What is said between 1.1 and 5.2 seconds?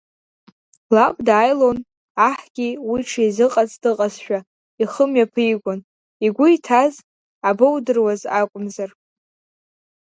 дааилон, аҳгьы уи дшизыҟац дыҟазшәа, ихы